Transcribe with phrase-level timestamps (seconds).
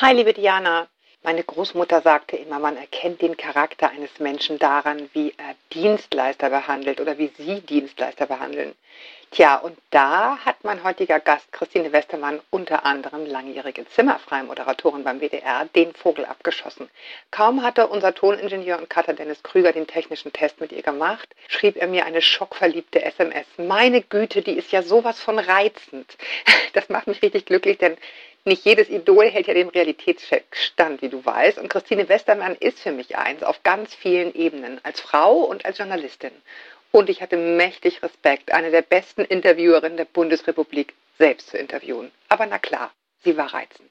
[0.00, 0.88] Hi, liebe Diana.
[1.22, 7.00] Meine Großmutter sagte immer, man erkennt den Charakter eines Menschen daran, wie er Dienstleister behandelt
[7.00, 8.74] oder wie sie Dienstleister behandeln.
[9.30, 15.64] Tja, und da hat mein heutiger Gast Christine Westermann unter anderem langjährige Zimmerfrei-Moderatorin beim WDR
[15.76, 16.90] den Vogel abgeschossen.
[17.30, 21.76] Kaum hatte unser Toningenieur und Cutter Dennis Krüger den technischen Test mit ihr gemacht, schrieb
[21.76, 23.46] er mir eine schockverliebte SMS.
[23.58, 26.16] Meine Güte, die ist ja sowas von reizend.
[26.72, 27.96] Das macht mich richtig glücklich, denn
[28.44, 31.58] nicht jedes Idol hält ja dem Realitätscheck stand, wie du weißt.
[31.58, 35.78] Und Christine Westermann ist für mich eins auf ganz vielen Ebenen, als Frau und als
[35.78, 36.32] Journalistin.
[36.92, 42.10] Und ich hatte mächtig Respekt, eine der besten Interviewerinnen der Bundesrepublik selbst zu interviewen.
[42.28, 42.92] Aber na klar,
[43.24, 43.90] sie war reizend.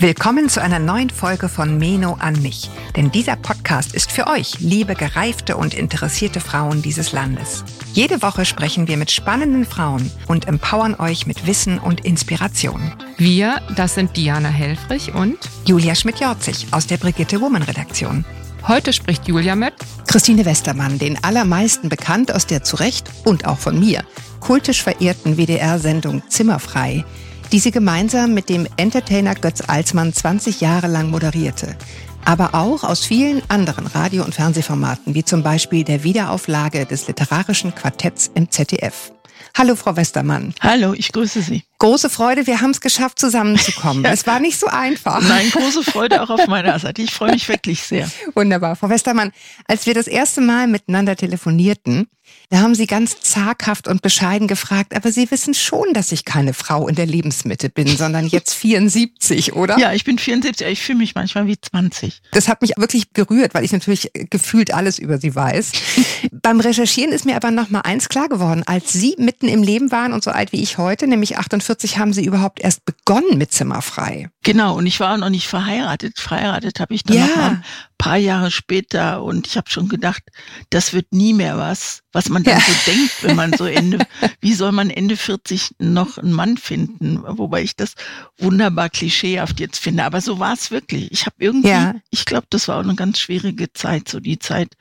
[0.00, 2.70] Willkommen zu einer neuen Folge von Meno an mich.
[2.94, 7.64] Denn dieser Podcast ist für euch, liebe gereifte und interessierte Frauen dieses Landes.
[7.94, 12.92] Jede Woche sprechen wir mit spannenden Frauen und empowern euch mit Wissen und Inspiration.
[13.16, 18.24] Wir, das sind Diana Helfrich und Julia Schmidt-Jorzig aus der Brigitte Woman Redaktion.
[18.68, 19.74] Heute spricht Julia mit
[20.06, 24.04] Christine Westermann, den allermeisten bekannt aus der zu Recht und auch von mir
[24.38, 27.04] kultisch verehrten WDR-Sendung Zimmerfrei
[27.52, 31.76] die sie gemeinsam mit dem Entertainer Götz Alsmann 20 Jahre lang moderierte.
[32.24, 37.74] Aber auch aus vielen anderen Radio- und Fernsehformaten, wie zum Beispiel der Wiederauflage des literarischen
[37.74, 39.12] Quartetts im ZDF.
[39.56, 40.54] Hallo, Frau Westermann.
[40.60, 41.64] Hallo, ich grüße Sie.
[41.78, 44.04] Große Freude, wir haben es geschafft, zusammenzukommen.
[44.04, 44.10] ja.
[44.12, 45.20] Es war nicht so einfach.
[45.20, 47.02] Nein, große Freude auch auf meiner Seite.
[47.02, 48.10] Ich freue mich wirklich sehr.
[48.34, 48.76] Wunderbar.
[48.76, 49.32] Frau Westermann,
[49.66, 52.08] als wir das erste Mal miteinander telefonierten,
[52.50, 56.54] da haben Sie ganz zaghaft und bescheiden gefragt, aber Sie wissen schon, dass ich keine
[56.54, 59.78] Frau in der Lebensmitte bin, sondern jetzt 74, oder?
[59.78, 62.22] Ja, ich bin 74, ich fühle mich manchmal wie 20.
[62.32, 65.72] Das hat mich wirklich gerührt, weil ich natürlich gefühlt alles über Sie weiß.
[66.42, 68.62] Beim Recherchieren ist mir aber noch mal eins klar geworden.
[68.64, 72.14] Als Sie mitten im Leben waren und so alt wie ich heute, nämlich 48, haben
[72.14, 74.30] Sie überhaupt erst begonnen mit Zimmerfrei.
[74.52, 76.18] Genau, und ich war noch nicht verheiratet.
[76.18, 77.26] Verheiratet habe ich dann ja.
[77.26, 77.64] noch mal ein
[77.98, 80.22] paar Jahre später und ich habe schon gedacht,
[80.70, 82.64] das wird nie mehr was, was man dann ja.
[82.64, 83.98] so denkt, wenn man so Ende,
[84.40, 87.20] wie soll man Ende 40 noch einen Mann finden?
[87.26, 87.94] Wobei ich das
[88.38, 90.04] wunderbar klischeehaft jetzt finde.
[90.04, 91.12] Aber so war es wirklich.
[91.12, 91.94] Ich habe irgendwie, ja.
[92.10, 94.76] ich glaube, das war auch eine ganz schwierige Zeit, so die Zeit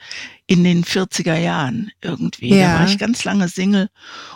[0.45, 2.51] in den 40er Jahren irgendwie.
[2.51, 3.89] Da war ich ganz lange Single.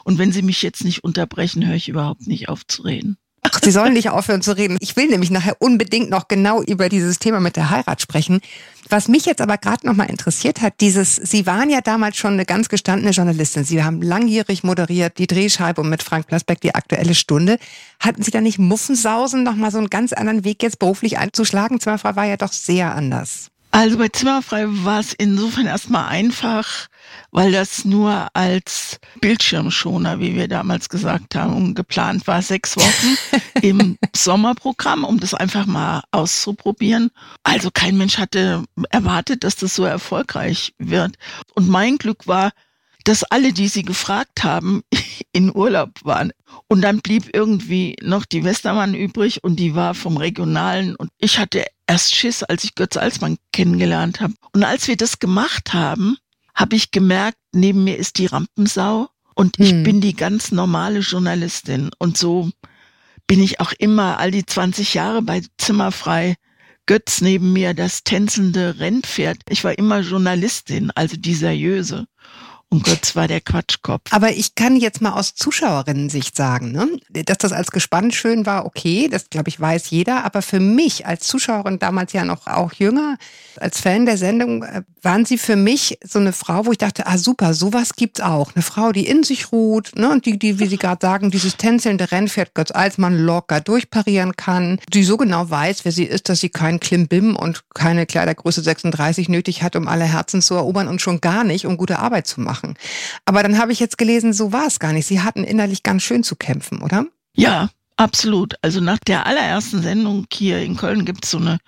[0.03, 3.17] Und wenn Sie mich jetzt nicht unterbrechen, höre ich überhaupt nicht auf zu reden.
[3.43, 4.77] Ach, Sie sollen nicht aufhören zu reden.
[4.81, 8.39] Ich will nämlich nachher unbedingt noch genau über dieses Thema mit der Heirat sprechen.
[8.87, 12.33] Was mich jetzt aber gerade noch mal interessiert hat, dieses, Sie waren ja damals schon
[12.33, 13.63] eine ganz gestandene Journalistin.
[13.63, 17.57] Sie haben langjährig moderiert, die Drehscheibe und mit Frank Plasbeck die Aktuelle Stunde.
[17.99, 21.79] Hatten Sie da nicht Muffensausen, noch mal so einen ganz anderen Weg jetzt beruflich einzuschlagen?
[21.79, 23.49] Zimmerfrei war ja doch sehr anders.
[23.71, 26.87] Also bei Zimmerfrei war es insofern erstmal einfach,
[27.31, 33.17] weil das nur als Bildschirmschoner, wie wir damals gesagt haben, geplant war, sechs Wochen
[33.61, 37.11] im Sommerprogramm, um das einfach mal auszuprobieren.
[37.43, 41.15] Also kein Mensch hatte erwartet, dass das so erfolgreich wird.
[41.55, 42.51] Und mein Glück war,
[43.05, 44.83] dass alle, die sie gefragt haben,
[45.31, 46.33] in Urlaub waren.
[46.67, 50.95] Und dann blieb irgendwie noch die Westermann übrig und die war vom Regionalen.
[50.95, 54.33] Und ich hatte erst Schiss, als ich Götz Alsmann kennengelernt habe.
[54.53, 56.17] Und als wir das gemacht haben,
[56.55, 59.83] habe ich gemerkt, neben mir ist die Rampensau und ich hm.
[59.83, 61.91] bin die ganz normale Journalistin.
[61.99, 62.49] Und so
[63.27, 66.35] bin ich auch immer all die 20 Jahre bei Zimmerfrei.
[66.85, 69.39] Götz neben mir, das tänzelnde Rennpferd.
[69.49, 72.07] Ich war immer Journalistin, also die seriöse.
[72.73, 74.03] Und Gott war der Quatschkopf.
[74.11, 76.87] Aber ich kann jetzt mal aus Zuschauerinnen-Sicht sagen, ne?
[77.09, 80.23] dass das als Gespann schön war, okay, das glaube ich weiß jeder.
[80.23, 83.17] Aber für mich als Zuschauerin damals ja noch auch jünger,
[83.57, 87.07] als Fan der Sendung, äh, waren sie für mich so eine Frau, wo ich dachte,
[87.07, 88.55] ah super, sowas gibt's auch.
[88.55, 90.09] Eine Frau, die in sich ruht, ne?
[90.09, 94.79] und die, die, wie Sie gerade sagen, dieses tänzelnde Rennpferd Götz Alsmann locker durchparieren kann,
[94.93, 99.27] die so genau weiß, wer sie ist, dass sie keinen Klimbim und keine Kleidergröße 36
[99.27, 102.39] nötig hat, um alle Herzen zu erobern und schon gar nicht, um gute Arbeit zu
[102.39, 102.75] machen machen.
[103.25, 105.05] Aber dann habe ich jetzt gelesen, so war es gar nicht.
[105.05, 107.05] Sie hatten innerlich ganz schön zu kämpfen, oder?
[107.35, 108.55] Ja, absolut.
[108.61, 111.59] Also nach der allerersten Sendung hier in Köln gibt es so eine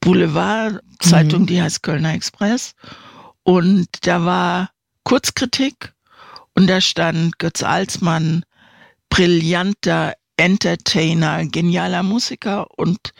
[0.00, 1.46] Boulevard-Zeitung, mhm.
[1.46, 2.72] die heißt Kölner Express.
[3.44, 4.70] Und da war
[5.04, 5.92] Kurzkritik
[6.54, 8.44] und da stand Götz Alsmann,
[9.10, 13.12] brillanter Entertainer, genialer Musiker und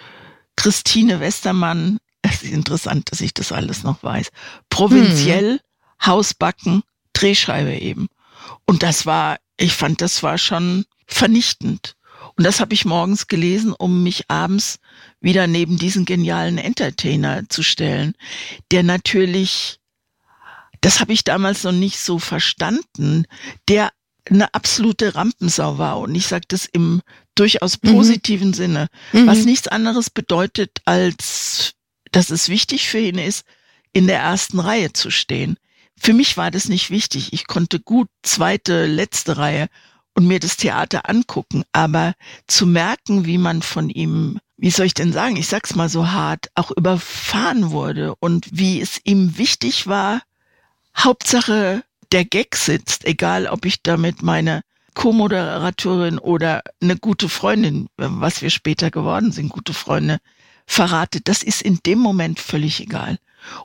[0.57, 4.29] Christine Westermann, es ist interessant, dass ich das alles noch weiß,
[4.71, 5.61] provinziell, hm.
[6.05, 6.83] Hausbacken,
[7.23, 8.09] Drehscheibe eben.
[8.67, 11.97] Und das war, ich fand, das war schon vernichtend.
[12.37, 14.79] Und das habe ich morgens gelesen, um mich abends
[15.21, 18.15] wieder neben diesen genialen Entertainer zu stellen,
[18.71, 19.79] der natürlich,
[20.81, 23.27] das habe ich damals noch nicht so verstanden,
[23.69, 23.93] der
[24.31, 25.99] eine absolute Rampensau war.
[25.99, 27.03] Und ich sage das im
[27.35, 28.55] durchaus positiven mhm.
[28.55, 29.27] Sinne, mhm.
[29.27, 31.75] was nichts anderes bedeutet, als
[32.13, 33.45] dass es wichtig für ihn ist,
[33.93, 35.57] in der ersten Reihe zu stehen.
[35.99, 37.33] Für mich war das nicht wichtig.
[37.33, 39.69] Ich konnte gut zweite, letzte Reihe
[40.15, 42.15] und mir das Theater angucken, aber
[42.47, 46.11] zu merken, wie man von ihm, wie soll ich denn sagen, ich sag's mal so
[46.11, 50.23] hart, auch überfahren wurde und wie es ihm wichtig war,
[50.97, 54.63] Hauptsache der Gag sitzt, egal ob ich damit meine
[54.95, 60.19] Co-Moderatorin oder eine gute Freundin, was wir später geworden sind, gute Freunde,
[60.67, 63.19] verrate, das ist in dem Moment völlig egal.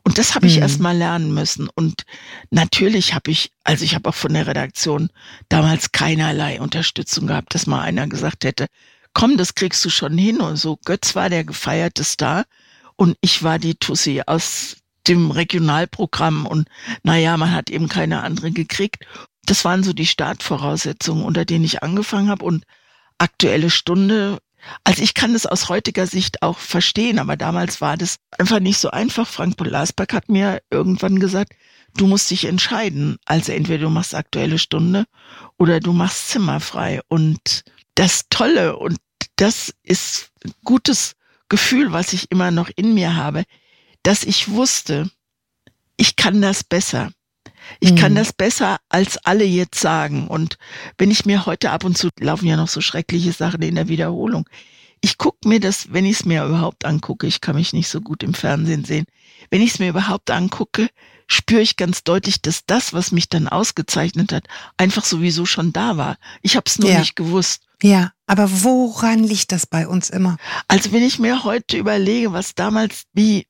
[0.04, 0.62] Und das habe ich hm.
[0.64, 1.70] erst mal lernen müssen.
[1.76, 2.04] Und
[2.50, 5.10] natürlich habe ich, also ich habe auch von der Redaktion
[5.50, 8.68] damals keinerlei Unterstützung gehabt, dass mal einer gesagt hätte,
[9.14, 10.78] komm, das kriegst du schon hin und so.
[10.86, 12.46] Götz war der gefeierte Star
[12.96, 14.78] und ich war die Tussi aus
[15.08, 16.68] dem Regionalprogramm und
[17.04, 19.06] naja, man hat eben keine andere gekriegt.
[19.46, 22.66] Das waren so die Startvoraussetzungen, unter denen ich angefangen habe und
[23.18, 24.40] aktuelle Stunde
[24.84, 28.80] also ich kann das aus heutiger Sicht auch verstehen, aber damals war das einfach nicht
[28.80, 29.28] so einfach.
[29.28, 31.54] Frank Polarsberg hat mir irgendwann gesagt,
[31.96, 33.18] du musst dich entscheiden.
[33.26, 35.06] Also entweder du machst aktuelle Stunde
[35.58, 37.02] oder du machst zimmerfrei.
[37.08, 37.64] Und
[37.96, 38.98] das Tolle und
[39.36, 40.32] das ist
[40.64, 41.16] gutes
[41.50, 43.44] Gefühl, was ich immer noch in mir habe,
[44.04, 45.10] dass ich wusste,
[45.98, 47.12] ich kann das besser.
[47.80, 50.28] Ich kann das besser als alle jetzt sagen.
[50.28, 50.58] Und
[50.98, 53.88] wenn ich mir heute ab und zu laufen ja noch so schreckliche Sachen in der
[53.88, 54.48] Wiederholung.
[55.02, 58.02] Ich gucke mir das, wenn ich es mir überhaupt angucke, ich kann mich nicht so
[58.02, 59.06] gut im Fernsehen sehen,
[59.52, 60.90] wenn ich es mir überhaupt angucke,
[61.28, 65.98] spüre ich ganz deutlich, dass das, was mich dann ausgezeichnet hat, einfach sowieso schon da
[65.98, 66.18] war.
[66.42, 67.00] Ich habe es nur ja.
[67.00, 67.64] nicht gewusst.
[67.84, 70.38] Ja, aber woran liegt das bei uns immer?
[70.68, 73.46] Also wenn ich mir heute überlege, was damals, wie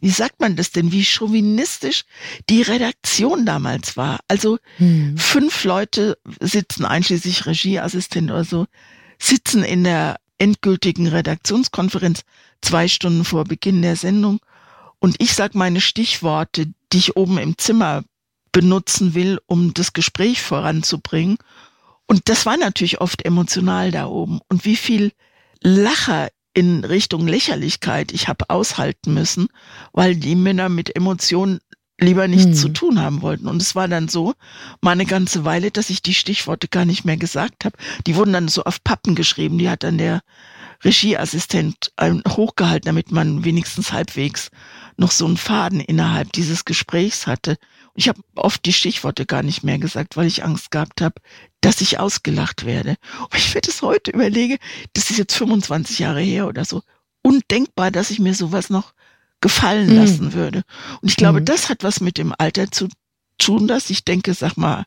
[0.00, 2.04] wie sagt man das denn, wie chauvinistisch
[2.48, 4.20] die Redaktion damals war.
[4.28, 5.16] Also hm.
[5.16, 8.66] fünf Leute sitzen, einschließlich Regieassistent oder so,
[9.18, 12.22] sitzen in der endgültigen Redaktionskonferenz
[12.60, 14.40] zwei Stunden vor Beginn der Sendung
[14.98, 18.02] und ich sag meine Stichworte, die ich oben im Zimmer
[18.52, 21.36] benutzen will, um das Gespräch voranzubringen.
[22.06, 24.40] Und das war natürlich oft emotional da oben.
[24.48, 25.12] Und wie viel
[25.60, 29.48] Lacher in Richtung Lächerlichkeit ich habe aushalten müssen,
[29.92, 31.60] weil die Männer mit Emotionen
[32.00, 32.54] lieber nichts hm.
[32.54, 33.46] zu tun haben wollten.
[33.46, 34.32] Und es war dann so,
[34.80, 37.76] mal eine ganze Weile, dass ich die Stichworte gar nicht mehr gesagt habe.
[38.06, 39.58] Die wurden dann so auf Pappen geschrieben.
[39.58, 40.22] Die hat dann der
[40.82, 41.92] Regieassistent
[42.26, 44.50] hochgehalten, damit man wenigstens halbwegs
[44.96, 47.58] noch so einen Faden innerhalb dieses Gesprächs hatte.
[47.94, 51.20] Ich habe oft die Stichworte gar nicht mehr gesagt, weil ich Angst gehabt habe,
[51.60, 52.96] dass ich ausgelacht werde.
[53.20, 54.58] Und ich werde es heute überlege,
[54.92, 56.82] das ist jetzt 25 Jahre her oder so,
[57.22, 58.92] undenkbar, dass ich mir sowas noch
[59.40, 59.96] gefallen mhm.
[59.96, 60.62] lassen würde.
[61.00, 61.44] Und ich glaube, mhm.
[61.44, 62.88] das hat was mit dem Alter zu
[63.38, 64.84] tun, dass ich denke, sag mal,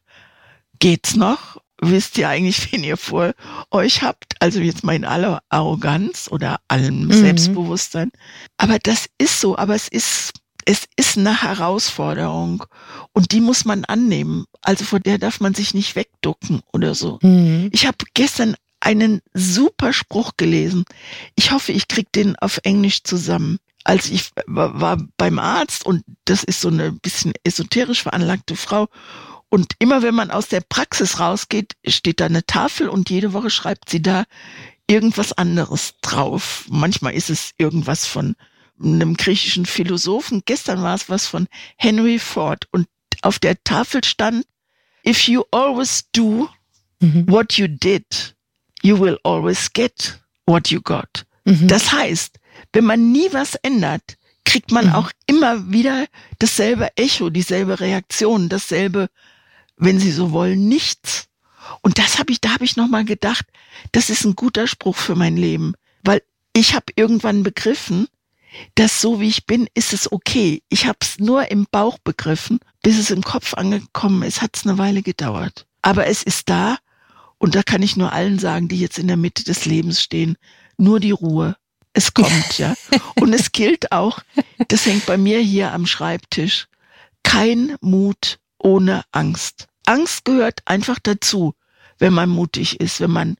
[0.80, 1.58] geht's noch?
[1.82, 3.34] Wisst ihr eigentlich, wen ihr vor
[3.72, 4.36] euch habt?
[4.40, 7.12] Also jetzt mal in aller Arroganz oder allem mhm.
[7.12, 8.12] Selbstbewusstsein.
[8.58, 10.34] Aber das ist so, aber es ist
[10.66, 12.64] es ist eine Herausforderung
[13.14, 14.46] und die muss man annehmen.
[14.62, 17.20] Also vor der darf man sich nicht wegducken oder so.
[17.22, 17.70] Mhm.
[17.72, 20.86] Ich habe gestern einen super Spruch gelesen.
[21.36, 23.58] Ich hoffe, ich krieg den auf Englisch zusammen.
[23.84, 28.88] Als ich war, war beim Arzt und das ist so eine bisschen esoterisch veranlagte Frau
[29.50, 33.50] und immer wenn man aus der Praxis rausgeht, steht da eine Tafel und jede Woche
[33.50, 34.26] schreibt sie da
[34.88, 36.66] irgendwas anderes drauf.
[36.70, 38.36] Manchmal ist es irgendwas von
[38.82, 40.44] einem griechischen Philosophen.
[40.46, 42.88] Gestern war es was von Henry Ford und
[43.22, 44.46] auf der Tafel stand,
[45.06, 46.50] if you always do
[47.00, 47.26] mhm.
[47.28, 48.36] what you did,
[48.82, 51.26] you will always get what you got.
[51.46, 51.68] Mhm.
[51.68, 52.40] Das heißt,
[52.74, 54.96] wenn man nie was ändert, kriegt man mhm.
[54.96, 56.08] auch immer wieder
[56.40, 59.10] dasselbe Echo, dieselbe Reaktion, dasselbe,
[59.78, 61.28] wenn Sie so wollen, nichts.
[61.82, 63.46] Und das habe ich, da habe ich nochmal gedacht,
[63.92, 68.08] das ist ein guter Spruch für mein Leben, weil ich habe irgendwann begriffen,
[68.76, 70.64] dass so wie ich bin, ist es okay.
[70.70, 74.66] Ich habe es nur im Bauch begriffen, bis es im Kopf angekommen ist, hat es
[74.66, 75.66] eine Weile gedauert.
[75.82, 76.78] Aber es ist da
[77.38, 80.38] und da kann ich nur allen sagen, die jetzt in der Mitte des Lebens stehen,
[80.78, 81.56] nur die Ruhe.
[81.94, 82.76] Es kommt, ja.
[83.20, 84.20] Und es gilt auch,
[84.68, 86.68] das hängt bei mir hier am Schreibtisch,
[87.24, 89.68] kein Mut ohne Angst.
[89.86, 91.56] Angst gehört einfach dazu,
[91.98, 93.38] wenn man mutig ist, wenn man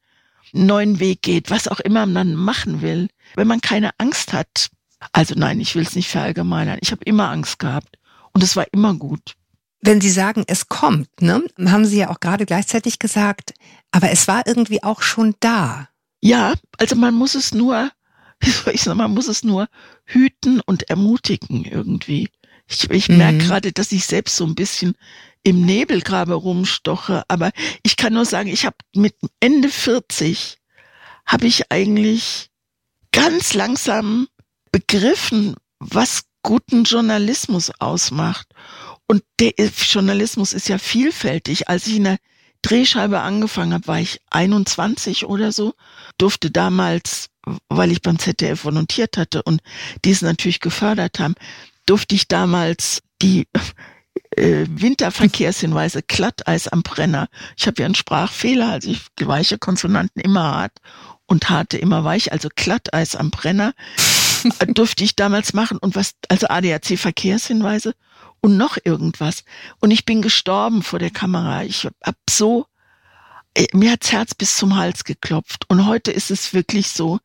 [0.54, 3.10] einen neuen Weg geht, was auch immer man machen will.
[3.36, 4.70] Wenn man keine Angst hat,
[5.12, 6.80] also nein, ich will es nicht verallgemeinern.
[6.82, 7.98] Ich habe immer Angst gehabt
[8.34, 9.36] und es war immer gut.
[9.82, 13.54] Wenn Sie sagen, es kommt, ne, haben Sie ja auch gerade gleichzeitig gesagt,
[13.92, 15.88] aber es war irgendwie auch schon da.
[16.22, 17.90] Ja, also man muss es nur,
[18.42, 19.68] wie soll ich sagen, man muss es nur
[20.06, 22.30] hüten und ermutigen irgendwie.
[22.68, 23.18] Ich, ich mhm.
[23.18, 24.96] merke gerade, dass ich selbst so ein bisschen
[25.44, 27.24] im Nebelgrabe rumstoche.
[27.28, 27.52] Aber
[27.84, 30.58] ich kann nur sagen, ich habe mit Ende 40
[31.26, 32.50] habe ich eigentlich
[33.12, 34.28] ganz langsam
[34.72, 38.48] begriffen, was guten Journalismus ausmacht.
[39.08, 41.68] Und der Journalismus ist ja vielfältig.
[41.68, 42.18] Als ich in der
[42.62, 45.74] Drehscheibe angefangen habe, war ich 21 oder so,
[46.18, 47.28] durfte damals,
[47.70, 49.62] weil ich beim ZDF volontiert hatte und
[50.04, 51.36] die es natürlich gefördert haben,
[51.86, 53.48] durfte ich damals die
[54.36, 57.30] äh, Winterverkehrshinweise Glatteis am Brenner.
[57.58, 60.74] Ich habe ja einen Sprachfehler, also ich weiche Konsonanten immer hart
[61.26, 63.74] und harte immer weich, also Glatteis am Brenner
[64.68, 67.94] durfte ich damals machen und was, also ADAC Verkehrshinweise
[68.42, 69.44] und noch irgendwas.
[69.80, 71.64] Und ich bin gestorben vor der Kamera.
[71.64, 72.66] Ich hab so,
[73.54, 75.66] äh, mir hat's Herz bis zum Hals geklopft.
[75.70, 77.20] Und heute ist es wirklich so,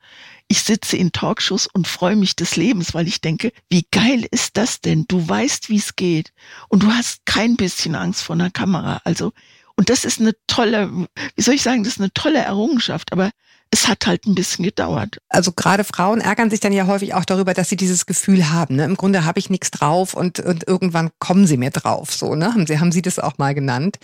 [0.49, 4.57] ich sitze in Talkshows und freue mich des Lebens, weil ich denke, wie geil ist
[4.57, 5.07] das denn?
[5.09, 6.33] Du weißt, wie es geht
[6.69, 9.01] und du hast kein bisschen Angst vor einer Kamera.
[9.05, 9.33] Also,
[9.77, 13.31] und das ist eine tolle, wie soll ich sagen, das ist eine tolle Errungenschaft, aber
[13.71, 15.19] es hat halt ein bisschen gedauert.
[15.29, 18.77] Also gerade Frauen ärgern sich dann ja häufig auch darüber, dass sie dieses Gefühl haben.
[18.77, 18.85] Ne?
[18.85, 22.13] Im Grunde habe ich nichts drauf und, und irgendwann kommen sie mir drauf.
[22.13, 22.55] So, ne?
[22.55, 23.99] Haben Sie, haben Sie das auch mal genannt?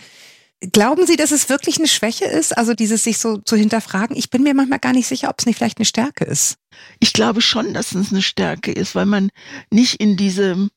[0.73, 4.15] Glauben Sie, dass es wirklich eine Schwäche ist, also dieses sich so zu hinterfragen?
[4.15, 6.57] Ich bin mir manchmal gar nicht sicher, ob es nicht vielleicht eine Stärke ist.
[6.99, 9.29] Ich glaube schon, dass es eine Stärke ist, weil man
[9.71, 10.69] nicht in diese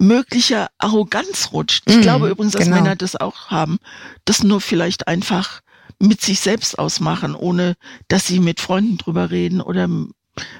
[0.00, 1.84] mögliche Arroganz rutscht.
[1.86, 2.76] Ich mm, glaube übrigens, dass genau.
[2.76, 3.78] Männer das auch haben,
[4.24, 5.60] das nur vielleicht einfach
[6.00, 7.76] mit sich selbst ausmachen, ohne
[8.08, 9.88] dass sie mit Freunden drüber reden oder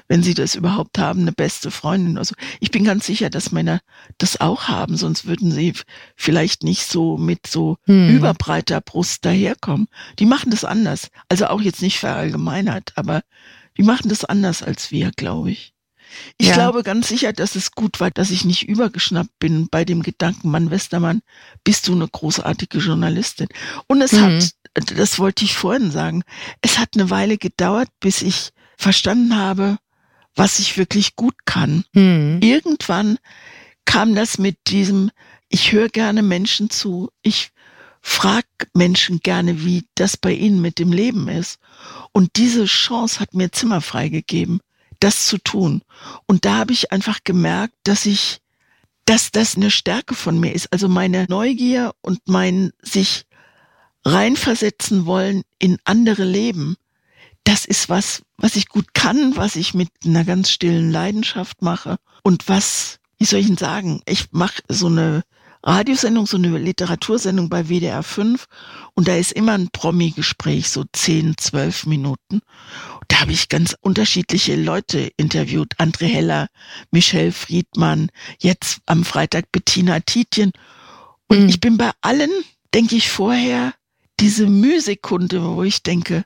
[0.07, 2.17] wenn sie das überhaupt haben, eine beste Freundin.
[2.17, 3.79] Also ich bin ganz sicher, dass Männer
[4.17, 5.73] das auch haben, sonst würden sie
[6.15, 8.09] vielleicht nicht so mit so hm.
[8.09, 9.87] überbreiter Brust daherkommen.
[10.19, 11.09] Die machen das anders.
[11.29, 13.21] Also auch jetzt nicht verallgemeinert, aber
[13.77, 15.73] die machen das anders als wir, glaube ich.
[16.37, 16.53] Ich ja.
[16.53, 20.51] glaube ganz sicher, dass es gut war, dass ich nicht übergeschnappt bin bei dem Gedanken,
[20.51, 21.21] Mann Westermann,
[21.63, 23.47] bist du eine großartige Journalistin.
[23.87, 24.21] Und es mhm.
[24.21, 26.23] hat, das wollte ich vorhin sagen,
[26.61, 29.77] es hat eine Weile gedauert, bis ich verstanden habe,
[30.35, 31.83] was ich wirklich gut kann.
[31.93, 32.39] Hm.
[32.41, 33.17] Irgendwann
[33.85, 35.11] kam das mit diesem,
[35.49, 37.51] ich höre gerne Menschen zu, ich
[38.01, 41.59] frag Menschen gerne, wie das bei ihnen mit dem Leben ist.
[42.11, 44.61] Und diese Chance hat mir Zimmer freigegeben,
[45.01, 45.81] das zu tun.
[46.25, 48.39] Und da habe ich einfach gemerkt, dass ich,
[49.05, 50.71] dass das eine Stärke von mir ist.
[50.71, 53.25] Also meine Neugier und mein sich
[54.05, 56.77] reinversetzen wollen in andere Leben
[57.43, 61.97] das ist was, was ich gut kann, was ich mit einer ganz stillen Leidenschaft mache
[62.23, 65.23] und was, wie soll ich denn sagen, ich mache so eine
[65.63, 68.45] Radiosendung, so eine Literatursendung bei WDR 5
[68.95, 72.41] und da ist immer ein Promi-Gespräch, so 10, 12 Minuten.
[73.07, 75.75] Da habe ich ganz unterschiedliche Leute interviewt.
[75.77, 76.47] André Heller,
[76.89, 80.51] Michelle Friedmann, jetzt am Freitag Bettina Tietjen.
[81.27, 81.49] Und mhm.
[81.49, 82.31] ich bin bei allen,
[82.73, 83.73] denke ich vorher,
[84.19, 86.25] diese Mühsekunde, wo ich denke,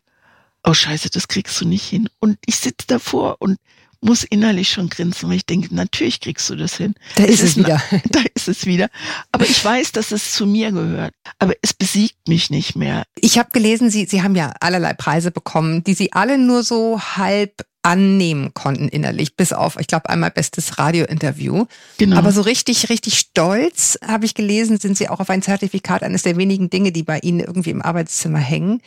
[0.63, 2.09] oh scheiße, das kriegst du nicht hin.
[2.19, 3.57] Und ich sitze davor und
[4.05, 6.95] muss innerlich schon grinsen, weil ich denke, natürlich kriegst du das hin.
[7.15, 7.81] Da ist es, es wieder.
[8.09, 8.89] Da ist es wieder.
[9.31, 11.13] Aber ich weiß, dass es zu mir gehört.
[11.39, 13.03] Aber es besiegt mich nicht mehr.
[13.19, 17.01] Ich habe gelesen, Sie, Sie haben ja allerlei Preise bekommen, die Sie alle nur so
[17.01, 21.65] halb annehmen konnten innerlich, bis auf, ich glaube, einmal bestes Radiointerview.
[21.97, 22.17] Genau.
[22.17, 26.23] Aber so richtig, richtig stolz, habe ich gelesen, sind Sie auch auf ein Zertifikat, eines
[26.23, 28.81] der wenigen Dinge, die bei Ihnen irgendwie im Arbeitszimmer hängen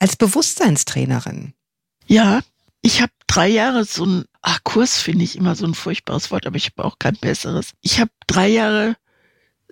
[0.00, 1.52] als Bewusstseinstrainerin.
[2.06, 2.40] Ja,
[2.82, 6.46] ich habe drei Jahre so ein ach, Kurs finde ich immer so ein furchtbares Wort,
[6.46, 7.72] aber ich habe auch kein besseres.
[7.80, 8.96] Ich habe drei Jahre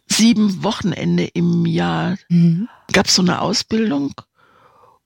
[0.07, 2.69] sieben Wochenende im Jahr mhm.
[2.93, 4.15] gab so eine Ausbildung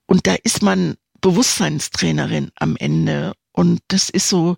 [0.07, 4.57] und da ist man Bewusstseinstrainerin am Ende und das ist so,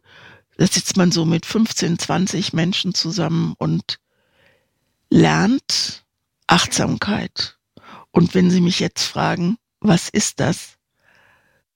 [0.56, 3.98] da sitzt man so mit 15, 20 Menschen zusammen und
[5.10, 6.04] lernt
[6.46, 7.58] Achtsamkeit.
[8.10, 10.74] Und wenn Sie mich jetzt fragen, was ist das?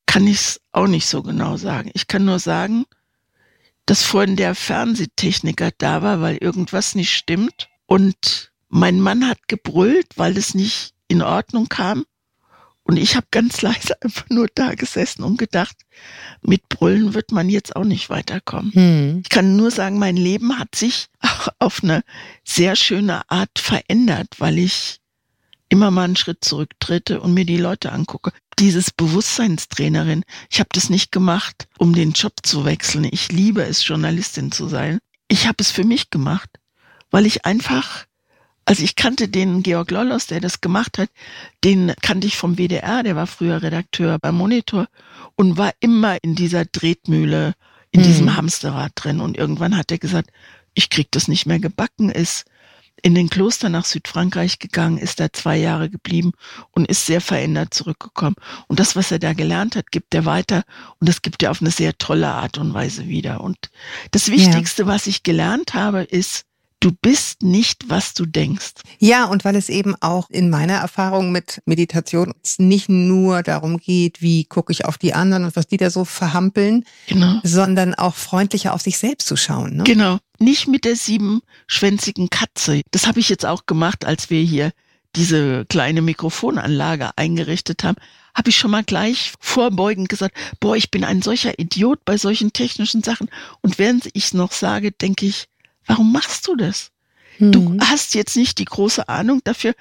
[0.06, 1.90] Kann ich es auch nicht so genau sagen.
[1.94, 2.84] Ich kann nur sagen,
[3.88, 7.68] dass vorhin der Fernsehtechniker da war, weil irgendwas nicht stimmt.
[7.86, 12.04] Und mein Mann hat gebrüllt, weil es nicht in Ordnung kam.
[12.82, 15.74] Und ich habe ganz leise einfach nur da gesessen und gedacht,
[16.42, 18.72] mit Brüllen wird man jetzt auch nicht weiterkommen.
[18.74, 19.20] Hm.
[19.22, 22.02] Ich kann nur sagen, mein Leben hat sich auch auf eine
[22.44, 25.00] sehr schöne Art verändert, weil ich
[25.70, 28.32] immer mal einen Schritt zurücktrete und mir die Leute angucke.
[28.58, 33.08] Dieses Bewusstseinstrainerin, ich habe das nicht gemacht, um den Job zu wechseln.
[33.10, 34.98] Ich liebe es, Journalistin zu sein.
[35.28, 36.48] Ich habe es für mich gemacht,
[37.10, 38.06] weil ich einfach,
[38.64, 41.10] also ich kannte den Georg Lollos, der das gemacht hat,
[41.62, 44.88] den kannte ich vom WDR, der war früher Redakteur beim Monitor
[45.36, 47.54] und war immer in dieser Tretmühle,
[47.92, 48.04] in mhm.
[48.04, 49.20] diesem Hamsterrad drin.
[49.20, 50.30] Und irgendwann hat er gesagt,
[50.74, 52.44] ich krieg das nicht mehr gebacken, ist
[53.02, 56.32] in den Kloster nach Südfrankreich gegangen, ist da zwei Jahre geblieben
[56.72, 58.36] und ist sehr verändert zurückgekommen.
[58.66, 60.64] Und das, was er da gelernt hat, gibt er weiter
[61.00, 63.40] und das gibt er auf eine sehr tolle Art und Weise wieder.
[63.40, 63.70] Und
[64.10, 64.88] das Wichtigste, ja.
[64.88, 66.44] was ich gelernt habe, ist,
[66.80, 68.74] Du bist nicht, was du denkst.
[69.00, 74.22] Ja, und weil es eben auch in meiner Erfahrung mit Meditation nicht nur darum geht,
[74.22, 77.40] wie gucke ich auf die anderen und was die da so verhampeln, genau.
[77.42, 79.78] sondern auch freundlicher auf sich selbst zu schauen.
[79.78, 79.84] Ne?
[79.84, 80.18] Genau.
[80.38, 82.82] Nicht mit der siebenschwänzigen Katze.
[82.90, 84.72] Das habe ich jetzt auch gemacht, als wir hier
[85.16, 87.96] diese kleine Mikrofonanlage eingerichtet haben,
[88.34, 92.52] habe ich schon mal gleich vorbeugend gesagt, boah, ich bin ein solcher Idiot bei solchen
[92.52, 93.30] technischen Sachen.
[93.62, 95.48] Und während ich es noch sage, denke ich,
[95.88, 96.92] Warum machst du das?
[97.38, 97.52] Mhm.
[97.52, 99.74] Du hast jetzt nicht die große Ahnung dafür.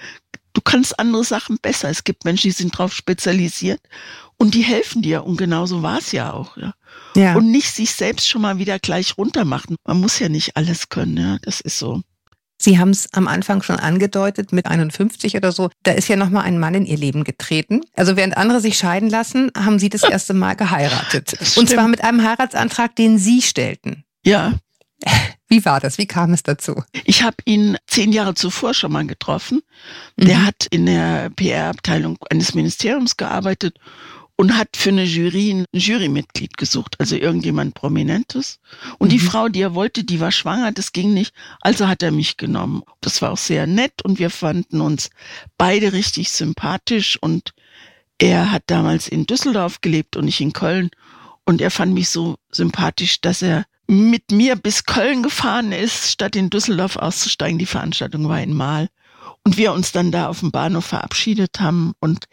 [0.54, 1.90] Du kannst andere Sachen besser.
[1.90, 3.82] Es gibt Menschen, die sind darauf spezialisiert
[4.38, 5.24] und die helfen dir.
[5.24, 6.58] Und genauso war es ja auch.
[6.58, 6.74] Ja.
[7.16, 7.36] ja.
[7.36, 9.76] Und nicht sich selbst schon mal wieder gleich runtermachen.
[9.86, 11.18] Man muss ja nicht alles können.
[11.18, 12.02] Ja, das ist so.
[12.60, 16.44] Sie haben es am Anfang schon angedeutet, mit 51 oder so, da ist ja nochmal
[16.44, 17.82] ein Mann in ihr Leben getreten.
[17.94, 21.38] Also während andere sich scheiden lassen, haben Sie das erste Mal geheiratet.
[21.56, 24.06] Und zwar mit einem Heiratsantrag, den Sie stellten.
[24.24, 24.54] Ja.
[25.50, 25.98] Wie war das?
[25.98, 26.84] Wie kam es dazu?
[27.06, 29.62] Ich habe ihn zehn Jahre zuvor schon mal getroffen.
[30.18, 30.46] Der mhm.
[30.46, 33.78] hat in der PR-Abteilung eines Ministeriums gearbeitet
[34.38, 38.60] und hat für eine Jury ein Jurymitglied gesucht, also irgendjemand Prominentes.
[39.00, 39.12] Und mhm.
[39.12, 42.38] die Frau, die er wollte, die war schwanger, das ging nicht, also hat er mich
[42.38, 42.84] genommen.
[43.02, 45.10] Das war auch sehr nett und wir fanden uns
[45.58, 47.54] beide richtig sympathisch und
[48.20, 50.92] er hat damals in Düsseldorf gelebt und ich in Köln
[51.46, 56.36] und er fand mich so sympathisch, dass er mit mir bis Köln gefahren ist, statt
[56.36, 57.58] in Düsseldorf auszusteigen.
[57.58, 58.90] Die Veranstaltung war in Mal.
[59.46, 61.94] Und wir uns dann da auf dem Bahnhof verabschiedet haben.
[62.00, 62.26] Und,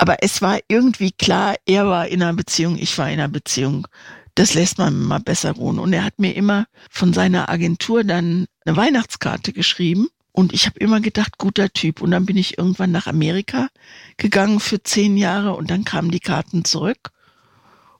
[0.00, 3.86] aber es war irgendwie klar, er war in einer Beziehung, ich war in einer Beziehung.
[4.34, 5.78] Das lässt man mal besser ruhen.
[5.78, 10.08] Und er hat mir immer von seiner Agentur dann eine Weihnachtskarte geschrieben.
[10.32, 12.00] Und ich habe immer gedacht, guter Typ.
[12.00, 13.68] Und dann bin ich irgendwann nach Amerika
[14.16, 17.10] gegangen für zehn Jahre und dann kamen die Karten zurück.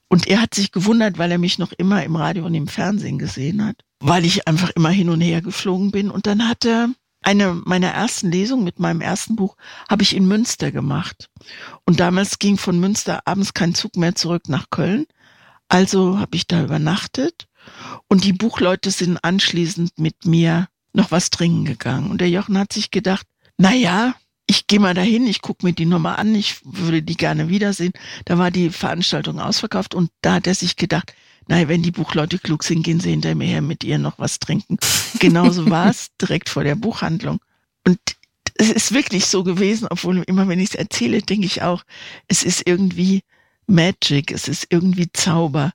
[0.09, 3.18] Und er hat sich gewundert, weil er mich noch immer im Radio und im Fernsehen
[3.18, 6.11] gesehen hat, weil ich einfach immer hin und her geflogen bin.
[6.11, 6.88] Und dann hat er
[7.22, 9.56] eine meiner ersten Lesungen mit meinem ersten Buch
[9.88, 11.28] habe ich in Münster gemacht.
[11.85, 15.06] Und damals ging von Münster abends kein Zug mehr zurück nach Köln.
[15.68, 17.46] Also habe ich da übernachtet
[18.09, 22.11] und die Buchleute sind anschließend mit mir noch was trinken gegangen.
[22.11, 24.14] Und der Jochen hat sich gedacht, na ja,
[24.46, 27.92] ich gehe mal dahin, ich gucke mir die Nummer an, ich würde die gerne wiedersehen.
[28.24, 31.14] Da war die Veranstaltung ausverkauft und da hat er sich gedacht,
[31.48, 34.38] naja, wenn die Buchleute klug sind, gehen sie hinter mir her mit ihr noch was
[34.38, 34.79] trinken.
[35.18, 37.40] Genauso war es direkt vor der Buchhandlung.
[37.87, 37.98] Und
[38.55, 41.83] es ist wirklich so gewesen, obwohl immer wenn ich es erzähle, denke ich auch,
[42.29, 43.22] es ist irgendwie
[43.66, 45.72] Magic, es ist irgendwie Zauber.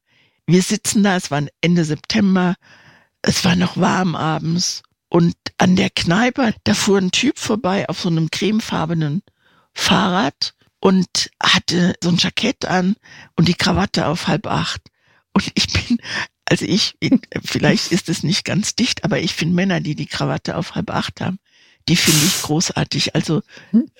[0.47, 2.56] Wir sitzen da, es war Ende September,
[3.21, 8.01] es war noch warm abends und an der Kneipe, da fuhr ein Typ vorbei auf
[8.01, 9.23] so einem cremefarbenen
[9.73, 12.95] Fahrrad und hatte so ein Jackett an
[13.36, 14.82] und die Krawatte auf halb acht.
[15.36, 15.98] Und ich bin,
[16.45, 16.95] also ich,
[17.43, 20.89] vielleicht ist es nicht ganz dicht, aber ich finde Männer, die die Krawatte auf halb
[20.89, 21.39] acht haben,
[21.89, 23.15] die finde ich großartig.
[23.15, 23.41] Also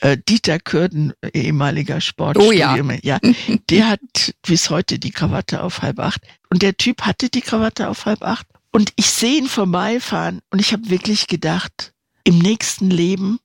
[0.02, 2.98] äh, Dieter Kürden, ehemaliger Sportstudio, oh ja.
[3.04, 3.20] ja,
[3.70, 6.22] der hat bis heute die Krawatte auf halb acht.
[6.50, 10.60] Und der Typ hatte die Krawatte auf halb acht und ich sehe ihn vorbeifahren und
[10.60, 11.94] ich habe wirklich gedacht,
[12.24, 13.40] im nächsten Leben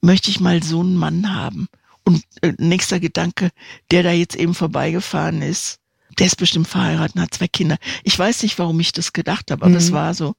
[0.00, 1.68] möchte ich mal so einen Mann haben.
[2.04, 3.50] Und äh, nächster Gedanke,
[3.90, 5.78] der da jetzt eben vorbeigefahren ist,
[6.18, 7.76] der ist bestimmt verheiratet und hat zwei Kinder.
[8.02, 9.76] Ich weiß nicht, warum ich das gedacht habe, aber mhm.
[9.76, 10.34] es war so.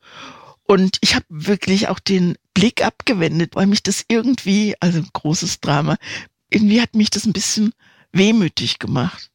[0.63, 5.97] Und ich habe wirklich auch den Blick abgewendet, weil mich das irgendwie, also großes Drama,
[6.49, 7.73] irgendwie hat mich das ein bisschen
[8.11, 9.31] wehmütig gemacht.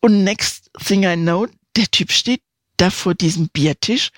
[0.00, 2.42] Und next thing I know, der Typ steht
[2.76, 4.10] da vor diesem Biertisch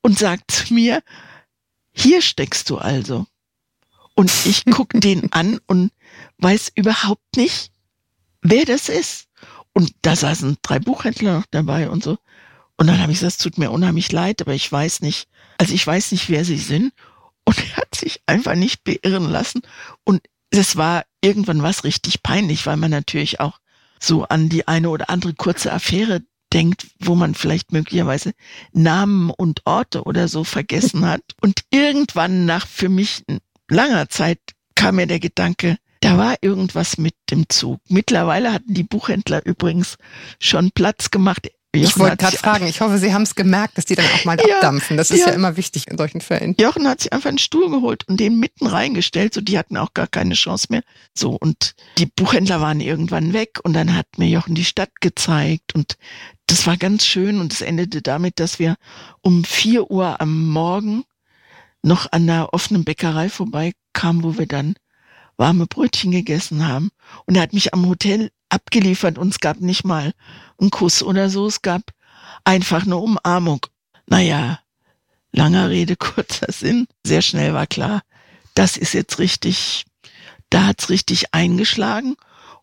[0.00, 1.02] und sagt mir,
[1.92, 3.26] hier steckst du also.
[4.14, 5.92] Und ich guck den an und
[6.38, 7.70] weiß überhaupt nicht,
[8.40, 9.28] wer das ist.
[9.74, 12.18] Und da saßen drei Buchhändler noch dabei und so.
[12.76, 15.74] Und dann habe ich gesagt, es tut mir unheimlich leid, aber ich weiß nicht, also
[15.74, 16.92] ich weiß nicht, wer sie sind.
[17.44, 19.62] Und er hat sich einfach nicht beirren lassen.
[20.04, 23.58] Und es war irgendwann was richtig peinlich, weil man natürlich auch
[24.00, 28.32] so an die eine oder andere kurze Affäre denkt, wo man vielleicht möglicherweise
[28.72, 31.22] Namen und Orte oder so vergessen hat.
[31.40, 33.24] Und irgendwann nach für mich
[33.68, 34.38] langer Zeit
[34.74, 37.80] kam mir der Gedanke, da war irgendwas mit dem Zug.
[37.88, 39.96] Mittlerweile hatten die Buchhändler übrigens
[40.40, 41.50] schon Platz gemacht.
[41.74, 44.24] Jochen ich wollte gerade fragen, ich hoffe, Sie haben es gemerkt, dass die dann auch
[44.26, 44.98] mal ja, abdampfen.
[44.98, 45.28] Das ist ja.
[45.28, 45.32] ja.
[45.32, 46.54] immer wichtig in solchen Fällen.
[46.58, 49.94] Jochen hat sich einfach einen Stuhl geholt und den mitten reingestellt, so die hatten auch
[49.94, 50.82] gar keine Chance mehr.
[51.16, 55.74] So, und die Buchhändler waren irgendwann weg und dann hat mir Jochen die Stadt gezeigt
[55.74, 55.96] und
[56.46, 58.74] das war ganz schön und es endete damit, dass wir
[59.22, 61.04] um vier Uhr am Morgen
[61.82, 64.74] noch an der offenen Bäckerei vorbeikam, wo wir dann
[65.42, 66.92] warme Brötchen gegessen haben.
[67.26, 70.14] Und er hat mich am Hotel abgeliefert und es gab nicht mal
[70.60, 71.82] einen Kuss oder so, es gab
[72.44, 73.66] einfach eine Umarmung.
[74.06, 74.60] Naja,
[75.32, 76.86] langer Rede, kurzer Sinn.
[77.04, 78.02] Sehr schnell war klar,
[78.54, 79.84] das ist jetzt richtig,
[80.48, 82.14] da hat's richtig eingeschlagen.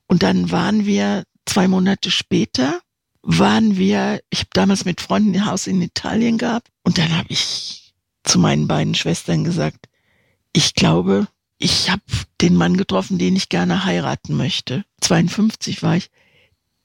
[0.07, 2.79] Und dann waren wir zwei Monate später,
[3.21, 7.27] waren wir, ich habe damals mit Freunden ein Haus in Italien gehabt und dann habe
[7.27, 9.89] ich zu meinen beiden Schwestern gesagt,
[10.53, 11.27] ich glaube,
[11.59, 12.01] ich habe
[12.41, 14.85] den Mann getroffen, den ich gerne heiraten möchte.
[15.01, 16.09] 52 war ich.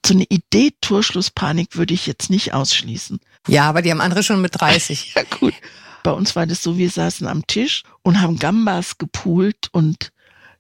[0.05, 3.21] So eine Idee Torschlusspanik würde ich jetzt nicht ausschließen.
[3.49, 5.15] Ja, aber die haben andere schon mit 30.
[5.17, 5.55] ja, gut.
[6.03, 10.13] Bei uns war das so, wir saßen am Tisch und haben Gambas gepoolt und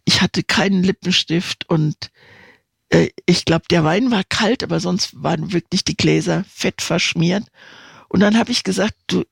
[0.06, 2.10] ich hatte keinen Lippenstift und
[2.88, 7.44] äh, ich glaube, der Wein war kalt, aber sonst waren wirklich die Gläser fett verschmiert.
[8.08, 9.24] Und dann habe ich gesagt, du,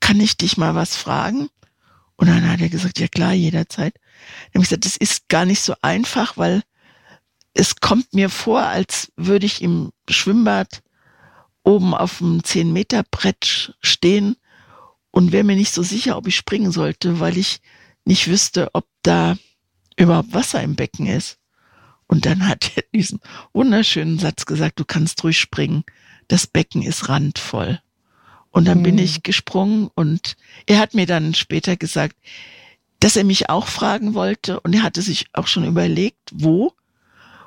[0.00, 1.48] kann ich dich mal was fragen?
[2.16, 3.94] Und dann hat er gesagt, ja klar, jederzeit.
[4.52, 6.62] Dann habe ich gesagt, das ist gar nicht so einfach, weil
[7.54, 10.82] es kommt mir vor, als würde ich im Schwimmbad
[11.62, 14.36] oben auf dem 10-Meter-Brett stehen
[15.10, 17.60] und wäre mir nicht so sicher, ob ich springen sollte, weil ich
[18.04, 19.36] nicht wüsste, ob da
[19.96, 21.38] überhaupt Wasser im Becken ist.
[22.06, 23.20] Und dann hat er diesen
[23.52, 25.84] wunderschönen Satz gesagt, du kannst ruhig springen,
[26.28, 27.80] das Becken ist randvoll.
[28.50, 28.84] Und dann mhm.
[28.84, 32.16] bin ich gesprungen und er hat mir dann später gesagt,
[33.04, 36.72] dass er mich auch fragen wollte und er hatte sich auch schon überlegt, wo.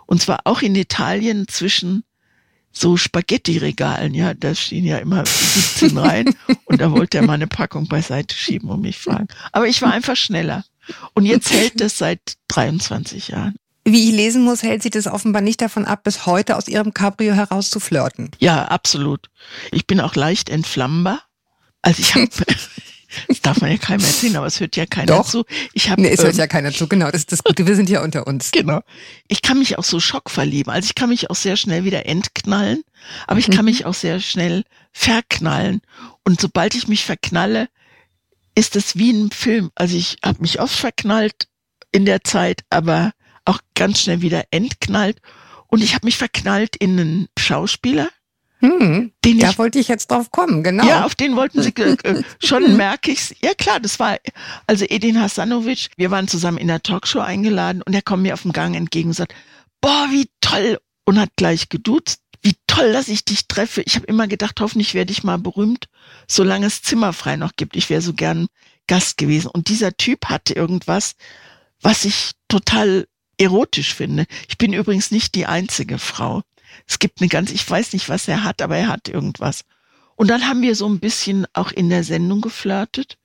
[0.06, 2.04] Und zwar auch in Italien zwischen
[2.72, 7.48] so Spaghetti-Regalen, ja, da stehen ja immer 17 rein und da wollte er mal eine
[7.48, 9.30] Packung beiseite schieben und mich fragen.
[9.52, 10.63] Aber ich war einfach schneller.
[11.15, 13.56] Und jetzt hält das seit 23 Jahren.
[13.84, 16.93] Wie ich lesen muss, hält sie das offenbar nicht davon ab, bis heute aus ihrem
[16.93, 18.30] Cabrio heraus zu flirten.
[18.38, 19.32] Ja, absolut.
[19.72, 21.24] Ich bin auch leicht entflammbar.
[21.82, 22.28] Also ich habe
[23.28, 25.28] Das darf man ja keinem erzählen, aber es hört ja keiner Doch.
[25.28, 25.46] zu.
[25.74, 27.08] Ich hab, nee, es hört ähm, ja keiner zu, genau.
[27.12, 28.52] Das ist das Gute, wir sind ja unter uns.
[28.52, 28.82] Genau.
[29.28, 30.72] Ich kann mich auch so Schock verlieben.
[30.72, 32.84] Also ich kann mich auch sehr schnell wieder entknallen,
[33.28, 33.66] aber ich kann mhm.
[33.66, 35.82] mich auch sehr schnell verknallen.
[36.24, 37.70] Und sobald ich mich verknalle,
[38.56, 39.72] ist es wie ein Film.
[39.76, 41.48] Also ich habe mich oft verknallt
[41.92, 43.14] in der Zeit, aber
[43.46, 45.22] auch ganz schnell wieder entknallt.
[45.68, 48.10] Und ich habe mich verknallt in einen Schauspieler,
[48.60, 50.86] hm, den da ich, wollte ich jetzt drauf kommen, genau.
[50.88, 53.34] Ja, auf den wollten sie, äh, schon merke ich's.
[53.41, 54.17] Ja klar, das war,
[54.65, 58.41] also Edin Hasanovic, wir waren zusammen in der Talkshow eingeladen und er kommt mir auf
[58.41, 59.36] dem Gang entgegen und sagt,
[59.82, 63.82] boah, wie toll, und hat gleich geduzt, wie toll, dass ich dich treffe.
[63.82, 65.88] Ich habe immer gedacht, hoffentlich werde ich mal berühmt,
[66.28, 67.76] solange es zimmerfrei noch gibt.
[67.76, 68.48] Ich wäre so gern
[68.88, 69.48] Gast gewesen.
[69.48, 71.15] Und dieser Typ hatte irgendwas,
[71.82, 74.26] was ich total erotisch finde.
[74.50, 76.41] Ich bin übrigens nicht die einzige Frau.
[76.86, 79.63] Es gibt eine ganz, ich weiß nicht, was er hat, aber er hat irgendwas.
[80.16, 83.18] Und dann haben wir so ein bisschen auch in der Sendung geflirtet.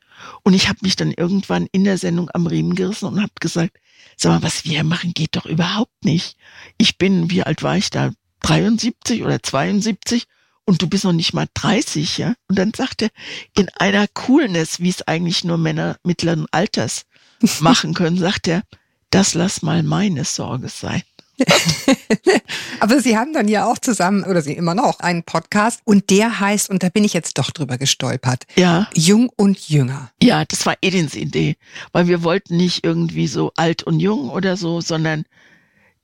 [0.43, 3.79] Und ich habe mich dann irgendwann in der Sendung am Riemen gerissen und habe gesagt,
[4.17, 6.37] sag mal, was wir machen, geht doch überhaupt nicht.
[6.79, 8.11] Ich bin, wie alt war ich da?
[8.41, 10.27] 73 oder 72
[10.65, 12.35] und du bist noch nicht mal 30, ja?
[12.49, 13.11] Und dann sagt er,
[13.57, 17.07] in einer Coolness, wie es eigentlich nur Männer mittleren Alters
[17.61, 18.63] machen können, sagt er,
[19.11, 21.03] das lass mal meine Sorge sein.
[22.81, 26.41] Aber Sie haben dann ja auch zusammen, oder Sie immer noch, einen Podcast und der
[26.41, 28.89] heißt, und da bin ich jetzt doch drüber gestolpert, ja.
[28.95, 30.11] Jung und Jünger.
[30.23, 31.57] Ja, das war Edins Idee,
[31.93, 35.25] weil wir wollten nicht irgendwie so alt und jung oder so, sondern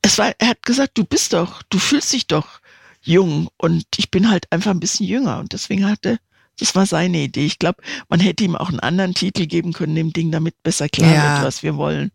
[0.03, 2.61] es war, er hat gesagt, du bist doch, du fühlst dich doch
[3.03, 6.18] jung und ich bin halt einfach ein bisschen jünger und deswegen hatte
[6.59, 7.46] das war seine Idee.
[7.46, 10.88] Ich glaube, man hätte ihm auch einen anderen Titel geben können, dem Ding, damit besser
[10.88, 11.35] klar ja.
[11.35, 12.11] wird, was wir wollen.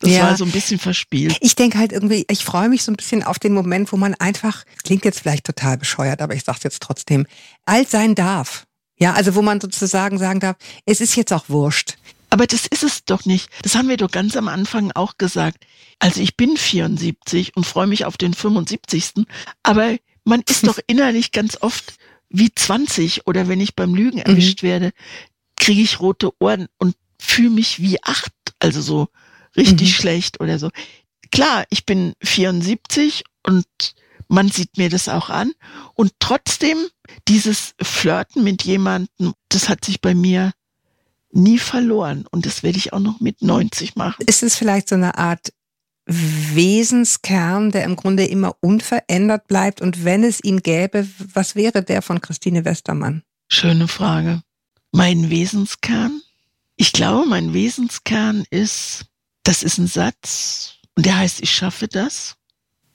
[0.00, 0.22] Das ja.
[0.22, 1.36] war so ein bisschen verspielt.
[1.40, 4.14] Ich denke halt irgendwie, ich freue mich so ein bisschen auf den Moment, wo man
[4.14, 7.26] einfach, klingt jetzt vielleicht total bescheuert, aber ich sage jetzt trotzdem,
[7.66, 8.66] alt sein darf.
[8.98, 11.96] Ja, also wo man sozusagen sagen darf, es ist jetzt auch wurscht.
[12.30, 13.50] Aber das ist es doch nicht.
[13.62, 15.66] Das haben wir doch ganz am Anfang auch gesagt.
[15.98, 19.26] Also ich bin 74 und freue mich auf den 75.
[19.62, 21.94] Aber man ist doch innerlich ganz oft
[22.30, 24.24] wie 20 oder wenn ich beim Lügen mhm.
[24.24, 24.68] erwischt mhm.
[24.68, 24.92] werde,
[25.56, 28.32] kriege ich rote Ohren und fühle mich wie acht.
[28.60, 29.08] Also so
[29.56, 29.94] richtig mhm.
[29.94, 30.70] schlecht oder so.
[31.30, 33.66] Klar, ich bin 74 und
[34.28, 35.52] man sieht mir das auch an.
[35.94, 36.78] Und trotzdem,
[37.28, 40.52] dieses Flirten mit jemandem, das hat sich bei mir
[41.32, 42.26] nie verloren.
[42.30, 44.24] Und das werde ich auch noch mit 90 machen.
[44.26, 45.52] Ist es vielleicht so eine Art
[46.06, 49.80] Wesenskern, der im Grunde immer unverändert bleibt?
[49.80, 53.22] Und wenn es ihn gäbe, was wäre der von Christine Westermann?
[53.48, 54.42] Schöne Frage.
[54.92, 56.20] Mein Wesenskern?
[56.76, 59.06] Ich glaube, mein Wesenskern ist,
[59.50, 62.36] das ist ein Satz und der heißt, ich schaffe das.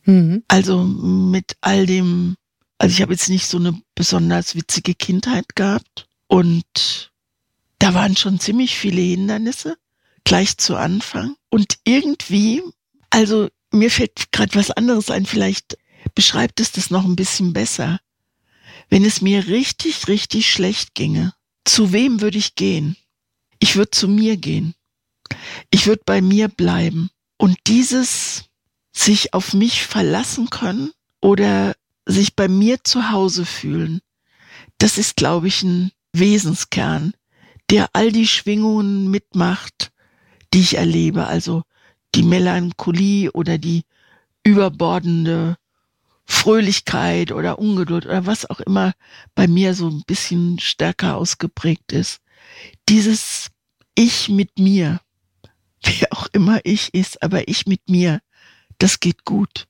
[0.06, 0.42] Mhm.
[0.48, 2.38] Also mit all dem,
[2.78, 7.12] also ich habe jetzt nicht so eine besonders witzige Kindheit gehabt und
[7.80, 9.76] da waren schon ziemlich viele Hindernisse
[10.24, 11.36] gleich zu Anfang.
[11.50, 12.64] Und irgendwie,
[13.10, 15.78] also mir fällt gerade was anderes ein, vielleicht
[16.14, 18.00] beschreibt es das noch ein bisschen besser.
[18.90, 21.34] Wenn es mir richtig, richtig schlecht ginge,
[21.66, 22.96] zu wem würde ich gehen?
[23.60, 24.74] Ich würde zu mir gehen.
[25.70, 27.10] Ich würde bei mir bleiben.
[27.38, 28.46] Und dieses
[28.92, 34.02] sich auf mich verlassen können oder sich bei mir zu Hause fühlen,
[34.78, 37.14] das ist, glaube ich, ein Wesenskern,
[37.70, 39.92] der all die Schwingungen mitmacht,
[40.54, 41.28] die ich erlebe.
[41.28, 41.64] Also
[42.14, 43.84] die Melancholie oder die
[44.44, 45.58] überbordende
[46.26, 48.94] Fröhlichkeit oder Ungeduld oder was auch immer
[49.36, 52.22] bei mir so ein bisschen stärker ausgeprägt ist.
[52.90, 53.50] Dieses
[53.96, 55.00] Ich mit mir,
[55.86, 58.22] wer auch immer ich ist, aber ich mit mir,
[58.78, 59.68] das geht gut.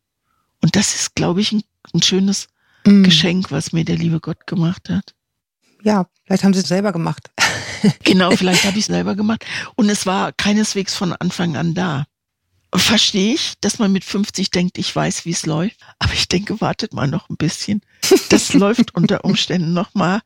[0.62, 2.48] Und das ist, glaube ich, ein, ein schönes
[2.86, 3.04] mm.
[3.04, 5.14] Geschenk, was mir der liebe Gott gemacht hat.
[5.84, 7.30] Ja, vielleicht haben Sie es selber gemacht.
[8.04, 9.46] genau, vielleicht habe ich es selber gemacht.
[9.76, 12.06] Und es war keineswegs von Anfang an da
[12.80, 15.80] verstehe ich, dass man mit 50 denkt, ich weiß, wie es läuft.
[16.00, 17.82] Aber ich denke, wartet mal noch ein bisschen.
[18.30, 20.22] Das läuft unter Umständen noch mal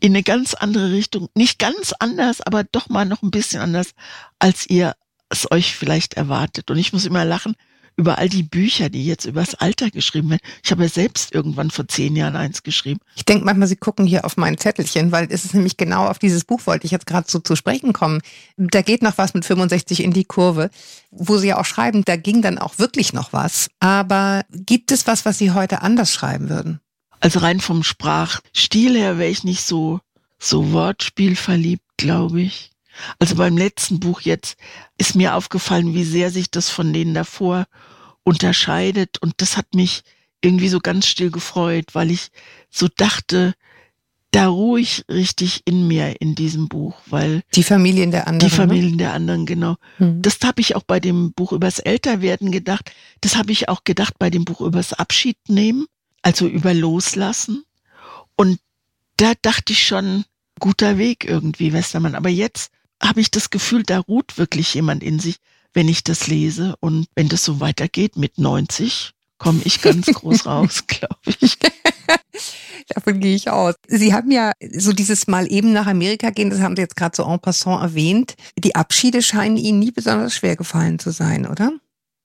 [0.00, 1.28] in eine ganz andere Richtung.
[1.34, 3.92] Nicht ganz anders, aber doch mal noch ein bisschen anders,
[4.38, 4.94] als ihr
[5.32, 6.70] es euch vielleicht erwartet.
[6.70, 7.54] Und ich muss immer lachen,
[7.96, 10.40] über all die Bücher, die jetzt übers Alter geschrieben werden.
[10.62, 13.00] Ich habe ja selbst irgendwann vor zehn Jahren eins geschrieben.
[13.16, 16.18] Ich denke manchmal, Sie gucken hier auf mein Zettelchen, weil es ist nämlich genau auf
[16.18, 18.22] dieses Buch wollte ich jetzt gerade so zu sprechen kommen.
[18.56, 20.70] Da geht noch was mit 65 in die Kurve,
[21.10, 23.68] wo Sie ja auch schreiben, da ging dann auch wirklich noch was.
[23.80, 26.80] Aber gibt es was, was Sie heute anders schreiben würden?
[27.20, 30.00] Also rein vom Sprachstil her wäre ich nicht so,
[30.38, 32.71] so Wortspiel verliebt, glaube ich.
[33.18, 34.56] Also beim letzten Buch jetzt
[34.98, 37.66] ist mir aufgefallen, wie sehr sich das von denen davor
[38.24, 39.18] unterscheidet.
[39.20, 40.02] Und das hat mich
[40.40, 42.28] irgendwie so ganz still gefreut, weil ich
[42.70, 43.54] so dachte,
[44.32, 48.48] da ruhe ich richtig in mir in diesem Buch, weil die Familien der anderen.
[48.48, 48.62] Die ne?
[48.62, 48.96] Familien ne?
[48.96, 49.76] der anderen, genau.
[49.98, 50.22] Hm.
[50.22, 52.90] Das habe ich auch bei dem Buch übers Älterwerden gedacht.
[53.20, 55.86] Das habe ich auch gedacht bei dem Buch übers Abschiednehmen,
[56.22, 57.64] also über Loslassen.
[58.34, 58.58] Und
[59.18, 60.24] da dachte ich schon,
[60.58, 62.14] guter Weg irgendwie, Westermann.
[62.14, 65.36] Aber jetzt habe ich das Gefühl, da ruht wirklich jemand in sich,
[65.74, 66.76] wenn ich das lese.
[66.80, 71.58] Und wenn das so weitergeht mit 90, komme ich ganz groß raus, glaube ich.
[72.88, 73.74] Davon gehe ich aus.
[73.88, 77.16] Sie haben ja so dieses Mal eben nach Amerika gehen, das haben Sie jetzt gerade
[77.16, 78.34] so en passant erwähnt.
[78.58, 81.72] Die Abschiede scheinen Ihnen nie besonders schwer gefallen zu sein, oder?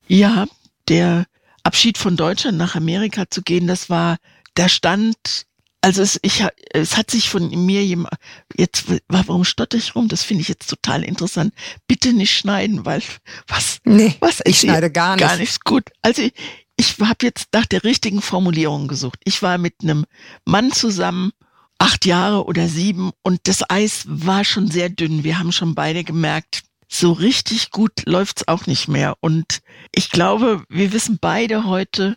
[0.07, 0.47] Ja,
[0.87, 1.25] der
[1.63, 4.17] Abschied von Deutschland nach Amerika zu gehen, das war,
[4.53, 5.46] da stand
[5.81, 8.13] also es, ich, es hat sich von mir jemand,
[8.55, 10.07] jetzt, warum stotter ich rum?
[10.07, 11.53] Das finde ich jetzt total interessant.
[11.87, 13.01] Bitte nicht schneiden, weil
[13.47, 15.25] was, nee, was ich schneide gar nicht.
[15.25, 15.89] Gar nichts gut.
[16.01, 16.33] Also ich,
[16.77, 19.19] ich habe jetzt nach der richtigen Formulierung gesucht.
[19.23, 20.05] Ich war mit einem
[20.45, 21.31] Mann zusammen,
[21.79, 25.23] acht Jahre oder sieben, und das Eis war schon sehr dünn.
[25.23, 29.15] Wir haben schon beide gemerkt, so richtig gut läuft's auch nicht mehr.
[29.19, 29.59] Und
[29.93, 32.15] ich glaube, wir wissen beide heute,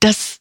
[0.00, 0.39] dass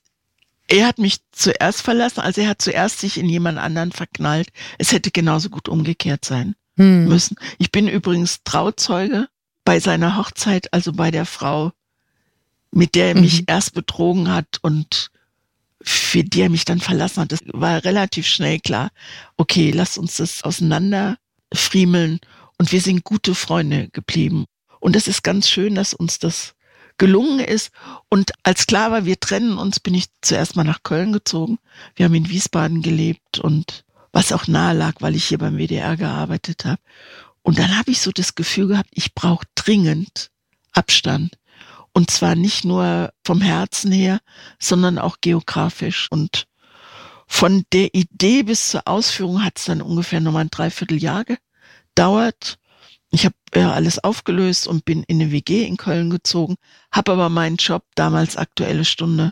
[0.70, 4.50] er hat mich zuerst verlassen, also er hat zuerst sich in jemand anderen verknallt.
[4.78, 7.08] Es hätte genauso gut umgekehrt sein hm.
[7.08, 7.36] müssen.
[7.58, 9.28] Ich bin übrigens Trauzeuge
[9.66, 11.72] bei seiner Hochzeit, also bei der Frau,
[12.72, 13.22] mit der er mhm.
[13.22, 15.12] mich erst betrogen hat und
[15.82, 17.32] für die er mich dann verlassen hat.
[17.32, 18.92] Das war relativ schnell klar.
[19.38, 21.18] Okay, lass uns das auseinander
[21.54, 22.20] friemeln
[22.58, 24.46] und wir sind gute Freunde geblieben.
[24.80, 26.54] Und das ist ganz schön, dass uns das
[27.00, 27.72] gelungen ist.
[28.10, 31.58] Und als klar war, wir trennen uns, bin ich zuerst mal nach Köln gezogen.
[31.96, 35.98] Wir haben in Wiesbaden gelebt und was auch nahe lag, weil ich hier beim WDR
[35.98, 36.82] gearbeitet habe.
[37.42, 40.30] Und dann habe ich so das Gefühl gehabt, ich brauche dringend
[40.74, 41.38] Abstand.
[41.94, 44.20] Und zwar nicht nur vom Herzen her,
[44.60, 46.08] sondern auch geografisch.
[46.12, 46.46] Und
[47.28, 52.59] von der Idee bis zur Ausführung hat es dann ungefähr nochmal ein Dreivierteljahr gedauert.
[53.12, 56.56] Ich habe ja alles aufgelöst und bin in eine WG in Köln gezogen,
[56.92, 59.32] habe aber meinen Job damals aktuelle Stunde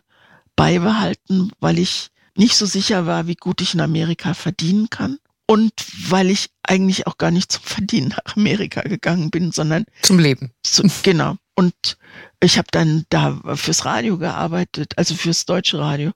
[0.56, 5.74] beibehalten, weil ich nicht so sicher war, wie gut ich in Amerika verdienen kann und
[6.10, 10.52] weil ich eigentlich auch gar nicht zum Verdienen nach Amerika gegangen bin, sondern zum Leben.
[10.64, 11.38] Zu, genau.
[11.56, 11.98] Und
[12.40, 16.12] ich habe dann da fürs Radio gearbeitet, also fürs deutsche Radio,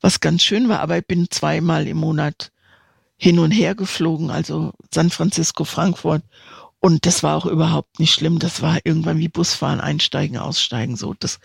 [0.00, 2.50] was ganz schön war, aber ich bin zweimal im Monat
[3.16, 6.22] hin und her geflogen, also San Francisco, Frankfurt
[6.80, 8.38] und das war auch überhaupt nicht schlimm.
[8.38, 10.96] Das war irgendwann wie Busfahren, einsteigen, aussteigen.
[10.96, 11.38] So, das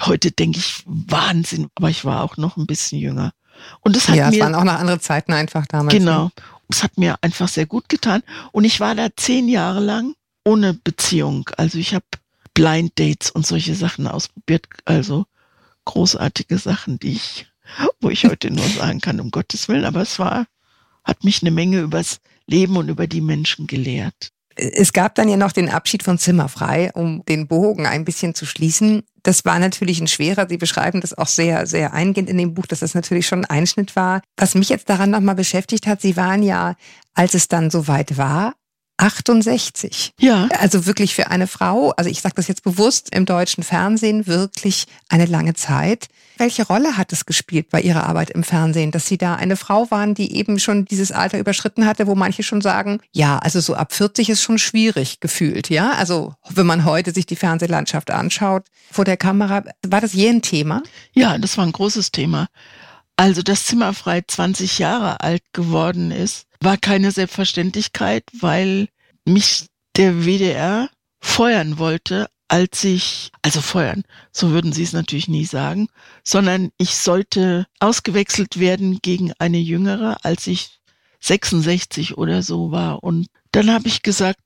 [0.00, 3.32] heute denke ich Wahnsinn, aber ich war auch noch ein bisschen jünger.
[3.80, 5.92] Und das hat ja, mir, es waren auch noch andere Zeiten einfach damals.
[5.92, 6.24] Genau.
[6.26, 6.30] Ne?
[6.68, 8.22] Es hat mir einfach sehr gut getan.
[8.52, 11.50] Und ich war da zehn Jahre lang ohne Beziehung.
[11.56, 12.04] Also ich habe
[12.54, 14.68] Blind Dates und solche Sachen ausprobiert.
[14.84, 15.26] Also
[15.84, 17.46] großartige Sachen, die ich,
[18.00, 19.84] wo ich heute nur sagen kann, um Gottes Willen.
[19.84, 20.46] Aber es war,
[21.02, 24.32] hat mich eine Menge übers Leben und über die Menschen gelehrt.
[24.56, 28.46] Es gab dann ja noch den Abschied von Zimmerfrei, um den Bogen ein bisschen zu
[28.46, 29.02] schließen.
[29.22, 30.46] Das war natürlich ein schwerer.
[30.48, 33.50] Sie beschreiben das auch sehr, sehr eingehend in dem Buch, dass das natürlich schon ein
[33.50, 34.22] Einschnitt war.
[34.36, 36.74] Was mich jetzt daran nochmal beschäftigt hat, Sie waren ja,
[37.14, 38.54] als es dann soweit war,
[38.98, 40.14] 68.
[40.18, 40.48] Ja.
[40.58, 44.86] Also wirklich für eine Frau, also ich sage das jetzt bewusst, im deutschen Fernsehen wirklich
[45.08, 46.08] eine lange Zeit.
[46.38, 49.90] Welche Rolle hat es gespielt bei Ihrer Arbeit im Fernsehen, dass Sie da eine Frau
[49.90, 53.74] waren, die eben schon dieses Alter überschritten hatte, wo manche schon sagen, ja, also so
[53.74, 55.92] ab 40 ist schon schwierig gefühlt, ja?
[55.92, 60.42] Also wenn man heute sich die Fernsehlandschaft anschaut vor der Kamera, war das je ein
[60.42, 60.82] Thema?
[61.14, 62.48] Ja, das war ein großes Thema.
[63.16, 68.88] Also, dass Zimmerfrei 20 Jahre alt geworden ist, war keine Selbstverständlichkeit, weil
[69.24, 75.44] mich der WDR feuern wollte, als ich, also feuern, so würden sie es natürlich nie
[75.44, 75.88] sagen,
[76.22, 80.78] sondern ich sollte ausgewechselt werden gegen eine jüngere, als ich
[81.20, 83.02] 66 oder so war.
[83.02, 84.38] Und dann habe ich gesagt,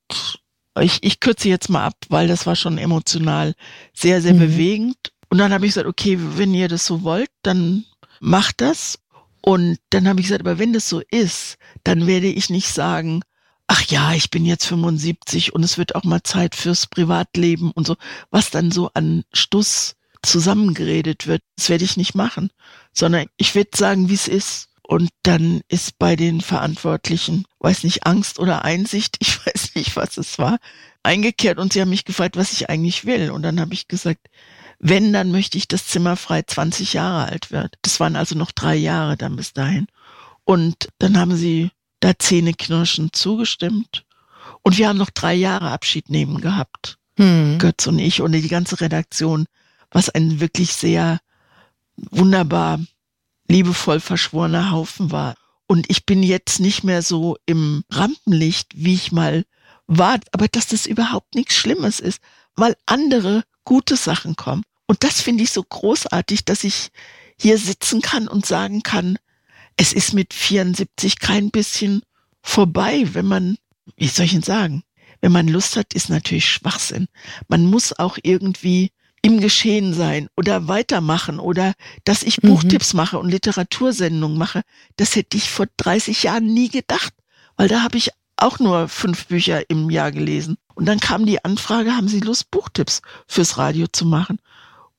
[0.80, 3.54] ich, ich kürze jetzt mal ab, weil das war schon emotional
[3.92, 4.38] sehr, sehr mhm.
[4.38, 4.96] bewegend.
[5.28, 7.84] Und dann habe ich gesagt, okay, wenn ihr das so wollt, dann
[8.20, 9.00] macht das.
[9.42, 13.22] Und dann habe ich gesagt, aber wenn das so ist, dann werde ich nicht sagen,
[13.66, 17.86] ach ja, ich bin jetzt 75 und es wird auch mal Zeit fürs Privatleben und
[17.86, 17.96] so,
[18.30, 22.50] was dann so an Stuss zusammengeredet wird, das werde ich nicht machen,
[22.92, 24.68] sondern ich werde sagen, wie es ist.
[24.82, 30.16] Und dann ist bei den Verantwortlichen, weiß nicht, Angst oder Einsicht, ich weiß nicht, was
[30.16, 30.58] es war,
[31.04, 33.30] eingekehrt und sie haben mich gefragt, was ich eigentlich will.
[33.30, 34.26] Und dann habe ich gesagt,
[34.80, 37.76] wenn, dann möchte ich, dass Zimmerfrei 20 Jahre alt wird.
[37.82, 39.86] Das waren also noch drei Jahre dann bis dahin.
[40.44, 44.04] Und dann haben sie da zähneknirschend zugestimmt.
[44.62, 46.98] Und wir haben noch drei Jahre Abschied nehmen gehabt.
[47.18, 47.58] Hm.
[47.58, 49.46] Götz und ich und die ganze Redaktion,
[49.90, 51.20] was ein wirklich sehr
[51.96, 52.80] wunderbar,
[53.48, 55.34] liebevoll verschworener Haufen war.
[55.66, 59.44] Und ich bin jetzt nicht mehr so im Rampenlicht, wie ich mal
[59.86, 62.20] war, aber dass das überhaupt nichts Schlimmes ist,
[62.56, 64.62] weil andere gute Sachen kommen.
[64.90, 66.88] Und das finde ich so großartig, dass ich
[67.38, 69.18] hier sitzen kann und sagen kann,
[69.76, 72.02] es ist mit 74 kein bisschen
[72.42, 73.56] vorbei, wenn man,
[73.96, 74.82] wie soll ich denn sagen,
[75.20, 77.06] wenn man Lust hat, ist natürlich Schwachsinn.
[77.46, 78.90] Man muss auch irgendwie
[79.22, 82.48] im Geschehen sein oder weitermachen oder dass ich mhm.
[82.48, 84.62] Buchtipps mache und Literatursendungen mache,
[84.96, 87.14] das hätte ich vor 30 Jahren nie gedacht,
[87.56, 90.56] weil da habe ich auch nur fünf Bücher im Jahr gelesen.
[90.74, 94.38] Und dann kam die Anfrage, haben Sie Lust, Buchtipps fürs Radio zu machen?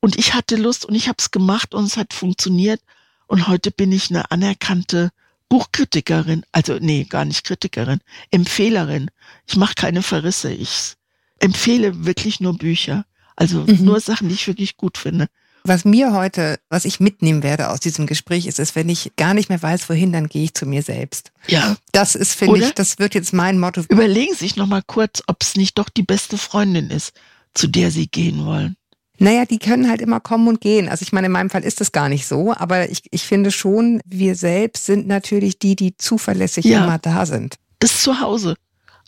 [0.02, 2.82] Und ich hatte Lust und ich habe es gemacht und es hat funktioniert.
[3.28, 5.10] Und heute bin ich eine anerkannte
[5.48, 9.10] Buchkritikerin, also nee, gar nicht Kritikerin, Empfehlerin.
[9.46, 10.52] Ich mache keine Verrisse.
[10.52, 10.94] Ich
[11.38, 13.04] empfehle wirklich nur Bücher.
[13.36, 13.84] Also mhm.
[13.84, 15.28] nur Sachen, die ich wirklich gut finde.
[15.64, 19.34] Was mir heute, was ich mitnehmen werde aus diesem Gespräch, ist, ist, wenn ich gar
[19.34, 21.30] nicht mehr weiß, wohin, dann gehe ich zu mir selbst.
[21.46, 21.76] Ja.
[21.92, 23.84] Das ist, finde ich, das wird jetzt mein Motto.
[23.88, 27.12] Überlegen Sie sich nochmal kurz, ob es nicht doch die beste Freundin ist,
[27.54, 28.76] zu der Sie gehen wollen.
[29.22, 30.88] Naja, die können halt immer kommen und gehen.
[30.88, 33.52] Also ich meine, in meinem Fall ist das gar nicht so, aber ich, ich finde
[33.52, 37.54] schon, wir selbst sind natürlich die, die zuverlässig ja, immer da sind.
[37.78, 38.56] Das ist zu Hause.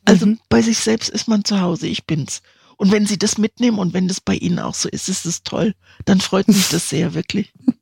[0.05, 0.39] Also mhm.
[0.49, 2.43] bei sich selbst ist man zu Hause, ich bin's.
[2.77, 5.43] Und wenn Sie das mitnehmen und wenn das bei Ihnen auch so ist, ist es
[5.43, 5.75] toll.
[6.05, 7.53] Dann freut mich das sehr, wirklich.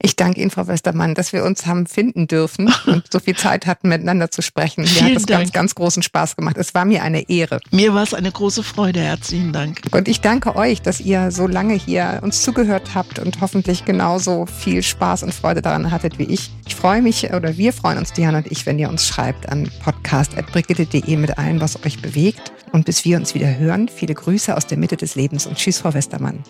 [0.00, 3.66] Ich danke Ihnen, Frau Westermann, dass wir uns haben finden dürfen und so viel Zeit
[3.66, 4.84] hatten, miteinander zu sprechen.
[4.84, 5.40] Mir hat das Dank.
[5.40, 6.56] ganz, ganz großen Spaß gemacht.
[6.56, 7.60] Es war mir eine Ehre.
[7.72, 9.00] Mir war es eine große Freude.
[9.00, 9.80] Herzlichen Dank.
[9.90, 14.46] Und ich danke euch, dass ihr so lange hier uns zugehört habt und hoffentlich genauso
[14.46, 16.50] viel Spaß und Freude daran hattet wie ich.
[16.66, 19.68] Ich freue mich oder wir freuen uns, Diana und ich, wenn ihr uns schreibt an
[19.82, 22.52] podcast.brigitte.de mit allem, was euch bewegt.
[22.70, 25.78] Und bis wir uns wieder hören, viele Grüße aus der Mitte des Lebens und tschüss,
[25.78, 26.44] Frau Westermann.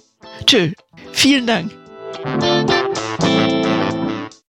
[0.45, 0.73] Tschö.
[1.13, 1.73] Vielen Dank.